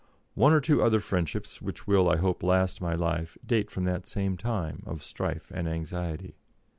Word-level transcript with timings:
One 0.33 0.51
or 0.51 0.59
two 0.61 0.81
other 0.81 0.99
friendships 0.99 1.61
which 1.61 1.85
will, 1.85 2.09
I 2.09 2.17
hope, 2.17 2.41
last 2.41 2.81
my 2.81 2.95
life, 2.95 3.37
date 3.45 3.69
from 3.69 3.83
that 3.83 4.07
same 4.07 4.35
time 4.35 4.81
of 4.87 5.03
strife 5.03 5.51
and 5.53 5.67
anxiety. 5.69 6.33